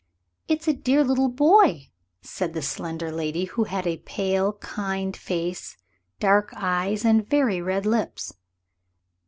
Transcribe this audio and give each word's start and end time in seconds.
"It's 0.47 0.67
a 0.67 0.73
dear 0.73 1.03
little 1.03 1.29
boy," 1.29 1.91
said 2.23 2.55
the 2.55 2.63
slender 2.63 3.11
lady, 3.11 3.45
who 3.45 3.65
had 3.65 3.85
a 3.85 3.97
pale, 3.97 4.53
kind 4.53 5.15
face, 5.15 5.77
dark 6.19 6.51
eyes, 6.55 7.05
and 7.05 7.29
very 7.29 7.61
red 7.61 7.85
lips. 7.85 8.33